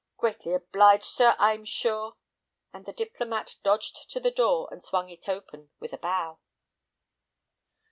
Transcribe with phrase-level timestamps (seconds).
[0.17, 2.15] Greatly obliged, sir, I'm sure,"
[2.73, 6.39] and the diplomat dodged to the door and swung it open with a bow.